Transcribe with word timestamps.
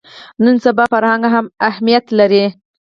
نن 0.43 0.55
سبا 0.65 0.83
فرهنګ 0.93 1.23
اهمیت 1.69 2.05
لري 2.19 2.43